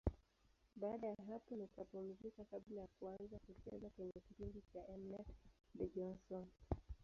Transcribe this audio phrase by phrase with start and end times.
[0.75, 5.27] Baada ya hapo nikapumzika kabla ya kuanza kucheza kwenye kipindi cha M-net,
[5.77, 6.49] The Johnsons.